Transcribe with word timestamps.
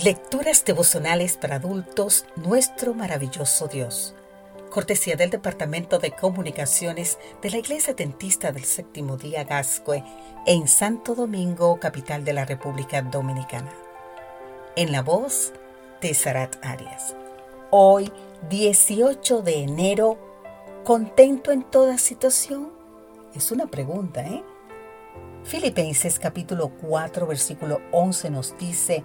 Lecturas 0.00 0.64
devocionales 0.64 1.36
para 1.36 1.56
adultos, 1.56 2.24
nuestro 2.36 2.94
maravilloso 2.94 3.68
Dios. 3.68 4.14
Cortesía 4.70 5.16
del 5.16 5.28
Departamento 5.28 5.98
de 5.98 6.12
Comunicaciones 6.12 7.18
de 7.42 7.50
la 7.50 7.58
Iglesia 7.58 7.92
Dentista 7.92 8.52
del 8.52 8.64
Séptimo 8.64 9.18
Día 9.18 9.44
Gascue 9.44 10.02
en 10.46 10.66
Santo 10.66 11.14
Domingo, 11.14 11.78
capital 11.78 12.24
de 12.24 12.32
la 12.32 12.46
República 12.46 13.02
Dominicana. 13.02 13.70
En 14.76 14.92
la 14.92 15.02
voz 15.02 15.52
de 16.00 16.14
Sarat 16.14 16.56
Arias. 16.64 17.14
Hoy, 17.70 18.10
18 18.48 19.42
de 19.42 19.58
enero, 19.58 20.16
¿contento 20.84 21.52
en 21.52 21.64
toda 21.64 21.98
situación? 21.98 22.72
Es 23.34 23.52
una 23.52 23.66
pregunta, 23.66 24.22
¿eh? 24.22 24.42
Filipenses 25.44 26.18
capítulo 26.18 26.70
4, 26.80 27.26
versículo 27.26 27.82
11 27.92 28.30
nos 28.30 28.56
dice, 28.56 29.04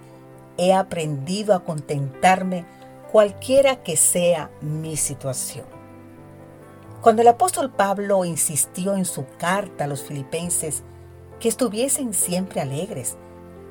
he 0.57 0.73
aprendido 0.73 1.53
a 1.53 1.63
contentarme 1.63 2.65
cualquiera 3.11 3.83
que 3.83 3.95
sea 3.95 4.51
mi 4.61 4.97
situación. 4.97 5.65
Cuando 7.01 7.21
el 7.21 7.27
apóstol 7.27 7.71
Pablo 7.71 8.25
insistió 8.25 8.95
en 8.95 9.05
su 9.05 9.25
carta 9.37 9.85
a 9.85 9.87
los 9.87 10.03
filipenses 10.03 10.83
que 11.39 11.47
estuviesen 11.47 12.13
siempre 12.13 12.59
alegres, 12.59 13.15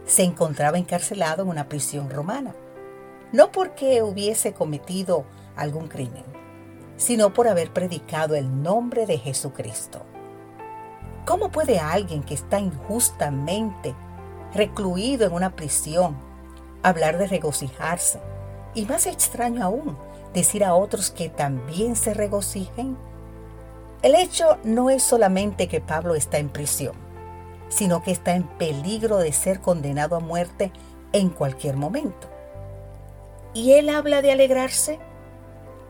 se 0.07 0.23
encontraba 0.23 0.79
encarcelado 0.79 1.43
en 1.43 1.49
una 1.49 1.69
prisión 1.69 2.09
romana, 2.09 2.55
no 3.33 3.51
porque 3.51 4.03
hubiese 4.03 4.53
cometido 4.53 5.25
algún 5.57 5.89
crimen, 5.89 6.25
sino 6.97 7.33
por 7.33 7.49
haber 7.49 7.73
predicado 7.73 8.37
el 8.37 8.63
nombre 8.63 9.07
de 9.07 9.19
Jesucristo. 9.19 10.03
¿Cómo 11.27 11.51
puede 11.51 11.81
alguien 11.81 12.23
que 12.23 12.35
está 12.35 12.61
injustamente 12.61 13.97
recluido 14.55 15.27
en 15.27 15.33
una 15.33 15.57
prisión 15.57 16.17
hablar 16.87 17.19
de 17.19 17.27
regocijarse. 17.27 18.21
Y 18.75 18.87
más 18.87 19.07
extraño 19.07 19.65
aún, 19.65 19.99
decir 20.33 20.65
a 20.65 20.75
otros 20.75 21.11
que 21.11 21.29
también 21.29 21.97
se 21.97 22.15
regocijen. 22.15 22.97
El 24.03 24.15
hecho 24.15 24.59
no 24.63 24.91
es 24.91 25.03
solamente 25.03 25.67
que 25.67 25.81
Pablo 25.81 26.15
está 26.15 26.39
en 26.39 26.49
prisión, 26.49 26.95
sino 27.69 28.03
que 28.03 28.13
está 28.13 28.37
en 28.37 28.45
peligro 28.45 29.19
de 29.19 29.33
ser 29.33 29.61
condenado 29.61 30.15
a 30.15 30.21
muerte 30.21 30.71
en 31.13 31.31
cualquier 31.31 31.77
momento. 31.77 32.29
¿Y 33.53 33.73
él 33.73 33.89
habla 33.89 34.23
de 34.23 34.31
alegrarse? 34.31 35.01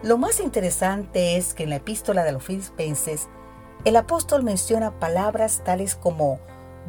Lo 0.02 0.16
más 0.16 0.40
interesante 0.40 1.36
es 1.36 1.52
que 1.52 1.64
en 1.64 1.70
la 1.70 1.76
epístola 1.76 2.24
de 2.24 2.32
los 2.32 2.44
filipenses, 2.44 3.28
el 3.84 3.96
apóstol 3.96 4.44
menciona 4.44 4.98
palabras 4.98 5.62
tales 5.62 5.94
como 5.94 6.38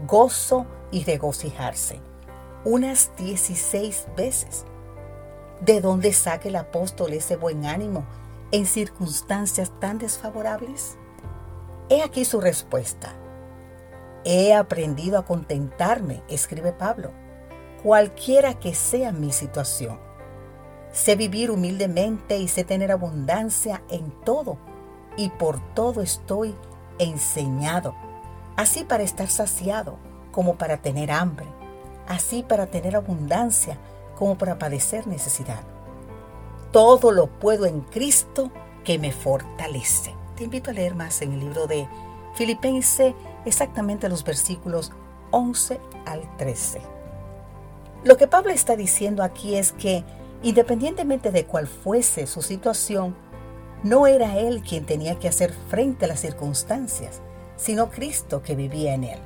gozo 0.06 0.66
y 0.92 1.04
regocijarse 1.04 2.00
unas 2.68 3.16
16 3.16 4.08
veces. 4.18 4.66
¿De 5.62 5.80
dónde 5.80 6.12
saca 6.12 6.50
el 6.50 6.58
apóstol 6.58 7.14
ese 7.14 7.38
buen 7.38 7.66
ánimo 7.66 8.06
en 8.52 8.66
circunstancias 8.66 9.72
tan 9.80 10.00
desfavorables? 10.00 10.98
He 11.88 12.04
aquí 12.04 12.26
su 12.26 12.42
respuesta. 12.42 13.14
He 14.26 14.54
aprendido 14.54 15.18
a 15.18 15.26
contentarme, 15.26 16.24
escribe 16.28 16.74
Pablo, 16.74 17.12
cualquiera 17.84 18.60
que 18.60 18.76
sea 18.76 19.14
mi 19.14 19.32
situación. 19.32 19.98
Sé 20.92 21.16
vivir 21.16 21.52
humildemente 21.52 22.38
y 22.38 22.50
sé 22.50 22.66
tener 22.66 22.92
abundancia 22.92 23.82
en 23.90 24.12
todo, 24.26 24.58
y 25.16 25.30
por 25.30 25.62
todo 25.74 26.02
estoy 26.02 26.54
enseñado, 27.00 27.96
así 28.58 28.84
para 28.84 29.04
estar 29.04 29.30
saciado 29.30 30.00
como 30.34 30.58
para 30.58 30.82
tener 30.82 31.12
hambre 31.12 31.57
así 32.08 32.44
para 32.44 32.68
tener 32.68 32.96
abundancia 32.96 33.78
como 34.18 34.38
para 34.38 34.58
padecer 34.58 35.08
necesidad. 35.08 35.62
Todo 36.72 37.12
lo 37.12 37.28
puedo 37.28 37.66
en 37.66 37.82
Cristo 37.82 38.52
que 38.84 39.00
me 39.00 39.12
fortalece. 39.12 40.14
Te 40.36 40.44
invito 40.44 40.72
a 40.72 40.74
leer 40.74 40.96
más 40.96 41.22
en 41.22 41.34
el 41.34 41.40
libro 41.40 41.68
de 41.68 41.88
Filipenses, 42.36 43.14
exactamente 43.46 44.10
los 44.10 44.24
versículos 44.24 44.92
11 45.32 45.80
al 46.06 46.38
13. 46.38 46.82
Lo 48.04 48.18
que 48.18 48.28
Pablo 48.28 48.52
está 48.52 48.76
diciendo 48.76 49.24
aquí 49.24 49.56
es 49.56 49.72
que, 49.72 50.04
independientemente 50.44 51.32
de 51.32 51.46
cuál 51.46 51.68
fuese 51.68 52.28
su 52.28 52.42
situación, 52.42 53.16
no 53.84 54.08
era 54.08 54.38
él 54.38 54.62
quien 54.62 54.86
tenía 54.86 55.20
que 55.20 55.28
hacer 55.28 55.54
frente 55.70 56.06
a 56.06 56.08
las 56.08 56.20
circunstancias, 56.20 57.22
sino 57.56 57.90
Cristo 57.90 58.42
que 58.42 58.56
vivía 58.56 58.94
en 58.94 59.04
él. 59.04 59.20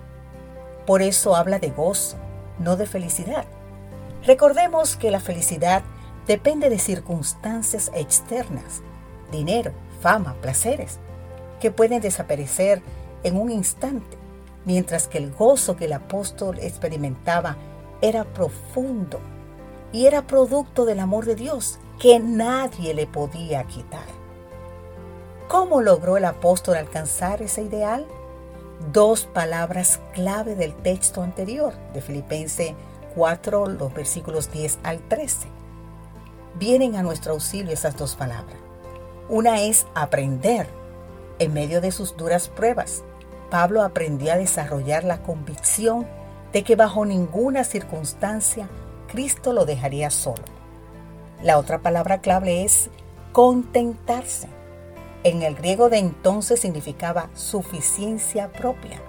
Por 0.85 1.01
eso 1.01 1.35
habla 1.35 1.59
de 1.59 1.69
gozo, 1.69 2.17
no 2.63 2.75
de 2.75 2.85
felicidad. 2.85 3.45
Recordemos 4.25 4.95
que 4.95 5.11
la 5.11 5.19
felicidad 5.19 5.83
depende 6.27 6.69
de 6.69 6.79
circunstancias 6.79 7.91
externas, 7.95 8.81
dinero, 9.31 9.71
fama, 10.01 10.35
placeres, 10.41 10.99
que 11.59 11.71
pueden 11.71 12.01
desaparecer 12.01 12.81
en 13.23 13.37
un 13.37 13.51
instante, 13.51 14.17
mientras 14.65 15.07
que 15.07 15.17
el 15.17 15.31
gozo 15.31 15.75
que 15.75 15.85
el 15.85 15.93
apóstol 15.93 16.59
experimentaba 16.59 17.57
era 18.01 18.23
profundo 18.23 19.19
y 19.91 20.05
era 20.05 20.25
producto 20.27 20.85
del 20.85 20.99
amor 20.99 21.25
de 21.25 21.35
Dios 21.35 21.79
que 21.99 22.19
nadie 22.19 22.93
le 22.93 23.07
podía 23.07 23.63
quitar. 23.65 24.05
¿Cómo 25.47 25.81
logró 25.81 26.17
el 26.17 26.25
apóstol 26.25 26.75
alcanzar 26.75 27.41
ese 27.41 27.63
ideal? 27.63 28.07
Dos 28.91 29.25
palabras 29.25 29.99
clave 30.13 30.55
del 30.55 30.73
texto 30.73 31.21
anterior 31.21 31.73
de 31.93 32.01
Filipenses 32.01 32.73
4, 33.15 33.67
los 33.67 33.93
versículos 33.93 34.51
10 34.51 34.79
al 34.83 34.99
13. 35.07 35.47
Vienen 36.55 36.95
a 36.95 37.03
nuestro 37.03 37.33
auxilio 37.33 37.73
esas 37.73 37.95
dos 37.97 38.15
palabras. 38.15 38.57
Una 39.29 39.61
es 39.61 39.87
aprender. 39.95 40.67
En 41.39 41.53
medio 41.53 41.81
de 41.81 41.91
sus 41.91 42.17
duras 42.17 42.49
pruebas, 42.49 43.03
Pablo 43.49 43.83
aprendió 43.83 44.33
a 44.33 44.37
desarrollar 44.37 45.03
la 45.03 45.21
convicción 45.23 46.07
de 46.51 46.63
que 46.63 46.75
bajo 46.75 47.05
ninguna 47.05 47.63
circunstancia 47.63 48.69
Cristo 49.07 49.53
lo 49.53 49.65
dejaría 49.65 50.09
solo. 50.09 50.43
La 51.41 51.57
otra 51.57 51.79
palabra 51.79 52.21
clave 52.21 52.63
es 52.63 52.89
contentarse 53.31 54.47
en 55.23 55.43
el 55.43 55.55
griego 55.55 55.89
de 55.89 55.97
entonces 55.97 56.59
significaba 56.59 57.29
suficiencia 57.33 58.51
propia. 58.51 59.01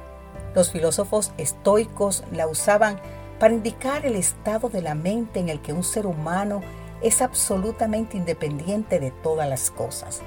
Los 0.55 0.71
filósofos 0.71 1.33
estoicos 1.39 2.25
la 2.33 2.47
usaban 2.47 3.00
para 3.39 3.55
indicar 3.55 4.05
el 4.05 4.17
estado 4.17 4.69
de 4.69 4.83
la 4.83 4.95
mente 4.95 5.41
en 5.41 5.49
el 5.49 5.61
que 5.62 5.72
un 5.72 5.83
ser 5.83 6.06
humano 6.06 6.61
es 7.01 7.22
absolutamente 7.22 8.17
independiente 8.17 9.01
de 9.01 9.11
todas 9.11 9.49
las 9.49 9.71
cosas. 9.71 10.21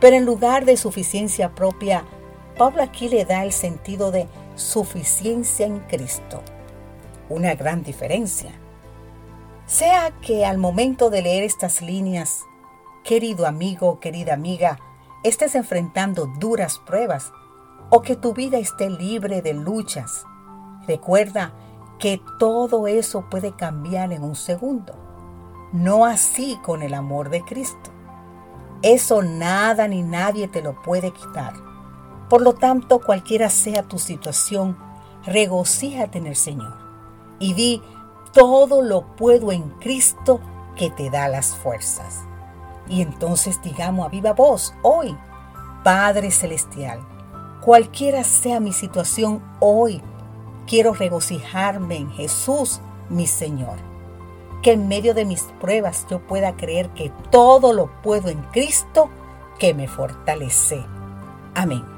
Pero 0.00 0.16
en 0.16 0.24
lugar 0.24 0.64
de 0.64 0.76
suficiencia 0.76 1.54
propia, 1.54 2.04
Pablo 2.58 2.82
aquí 2.82 3.08
le 3.08 3.24
da 3.24 3.44
el 3.44 3.52
sentido 3.52 4.10
de 4.10 4.26
suficiencia 4.56 5.66
en 5.66 5.80
Cristo. 5.80 6.42
Una 7.28 7.54
gran 7.54 7.82
diferencia. 7.82 8.50
Sea 9.66 10.10
que 10.20 10.44
al 10.44 10.58
momento 10.58 11.10
de 11.10 11.22
leer 11.22 11.44
estas 11.44 11.80
líneas 11.80 12.44
querido 13.04 13.46
amigo 13.46 14.00
querida 14.00 14.34
amiga, 14.34 14.78
estés 15.22 15.54
enfrentando 15.54 16.26
duras 16.38 16.78
pruebas 16.78 17.32
o 17.90 18.02
que 18.02 18.16
tu 18.16 18.32
vida 18.32 18.58
esté 18.58 18.88
libre 18.88 19.42
de 19.42 19.54
luchas, 19.54 20.24
recuerda 20.86 21.52
que 21.98 22.20
todo 22.38 22.86
eso 22.86 23.26
puede 23.28 23.52
cambiar 23.52 24.12
en 24.12 24.22
un 24.22 24.34
segundo. 24.34 24.94
No 25.72 26.04
así 26.04 26.58
con 26.64 26.82
el 26.82 26.94
amor 26.94 27.28
de 27.28 27.42
Cristo. 27.42 27.90
Eso 28.82 29.22
nada 29.22 29.86
ni 29.86 30.02
nadie 30.02 30.48
te 30.48 30.62
lo 30.62 30.80
puede 30.82 31.12
quitar. 31.12 31.52
Por 32.28 32.40
lo 32.40 32.54
tanto, 32.54 33.00
cualquiera 33.00 33.50
sea 33.50 33.82
tu 33.82 33.98
situación, 33.98 34.78
regocíjate 35.24 36.18
en 36.18 36.26
el 36.26 36.36
Señor 36.36 36.78
y 37.38 37.54
di, 37.54 37.82
todo 38.32 38.82
lo 38.82 39.16
puedo 39.16 39.50
en 39.50 39.70
Cristo 39.80 40.40
que 40.76 40.90
te 40.90 41.10
da 41.10 41.28
las 41.28 41.56
fuerzas. 41.56 42.29
Y 42.90 43.02
entonces 43.02 43.62
digamos 43.62 44.04
a 44.04 44.10
viva 44.10 44.34
voz 44.34 44.74
hoy, 44.82 45.16
Padre 45.84 46.30
Celestial, 46.32 47.00
cualquiera 47.62 48.24
sea 48.24 48.58
mi 48.58 48.72
situación 48.72 49.42
hoy, 49.60 50.02
quiero 50.66 50.92
regocijarme 50.92 51.96
en 51.96 52.10
Jesús, 52.10 52.80
mi 53.08 53.26
Señor. 53.26 53.78
Que 54.62 54.72
en 54.72 54.88
medio 54.88 55.14
de 55.14 55.24
mis 55.24 55.44
pruebas 55.60 56.04
yo 56.10 56.18
pueda 56.26 56.56
creer 56.56 56.90
que 56.90 57.10
todo 57.30 57.72
lo 57.72 57.90
puedo 58.02 58.28
en 58.28 58.42
Cristo 58.52 59.08
que 59.58 59.72
me 59.72 59.88
fortalece. 59.88 60.84
Amén. 61.54 61.89